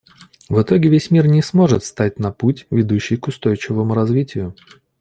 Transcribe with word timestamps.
В 0.49 0.59
итоге 0.59 0.89
весь 0.89 1.11
мир 1.11 1.27
не 1.27 1.43
сможет 1.43 1.83
встать 1.83 2.17
на 2.17 2.31
путь, 2.31 2.65
ведущий 2.71 3.17
к 3.17 3.27
устойчивому 3.27 3.93
развитию. 3.93 4.55